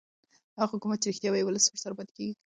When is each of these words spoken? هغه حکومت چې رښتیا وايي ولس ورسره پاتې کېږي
هغه 0.59 0.71
حکومت 0.75 0.97
چې 1.01 1.07
رښتیا 1.11 1.29
وايي 1.31 1.45
ولس 1.45 1.65
ورسره 1.67 1.97
پاتې 1.97 2.11
کېږي 2.17 2.33